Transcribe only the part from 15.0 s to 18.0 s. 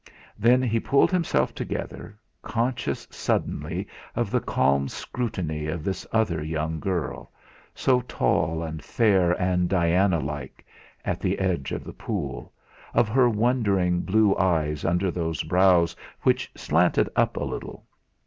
those brows which slanted up a little.